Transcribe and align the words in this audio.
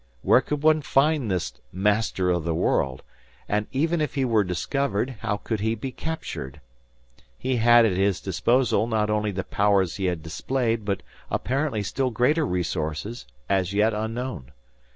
Where 0.23 0.41
could 0.41 0.63
one 0.63 0.81
find 0.81 1.29
this 1.29 1.53
Master 1.71 2.31
of 2.31 2.43
the 2.43 2.55
World? 2.55 3.03
And 3.47 3.67
even 3.71 4.01
if 4.01 4.15
he 4.15 4.25
were 4.25 4.43
discovered, 4.43 5.17
how 5.19 5.37
could 5.37 5.59
he 5.59 5.75
be 5.75 5.91
captured? 5.91 6.59
He 7.37 7.57
had 7.57 7.85
at 7.85 7.95
his 7.95 8.19
disposal 8.19 8.87
not 8.87 9.11
only 9.11 9.29
the 9.29 9.43
powers 9.43 9.97
he 9.97 10.05
had 10.05 10.23
displayed, 10.23 10.85
but 10.85 11.03
apparently 11.29 11.83
still 11.83 12.09
greater 12.09 12.47
resources 12.47 13.27
as 13.47 13.73
yet 13.73 13.93
unknown. 13.93 14.53